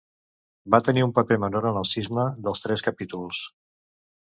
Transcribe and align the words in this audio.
Va 0.75 0.79
tenir 0.87 1.03
un 1.07 1.13
paper 1.19 1.37
menor 1.43 1.67
en 1.73 1.77
el 1.83 1.87
Cisma 1.91 2.25
dels 2.49 2.65
Tres 2.67 2.87
Capítols. 2.91 3.47